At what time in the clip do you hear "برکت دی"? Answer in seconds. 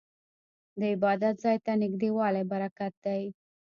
2.51-3.23